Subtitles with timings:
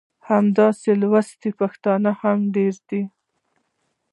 [0.29, 3.01] همداسې لوستي پښتانه هم ډېر دي.